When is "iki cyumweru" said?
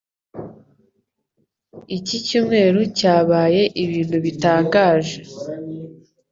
1.97-2.81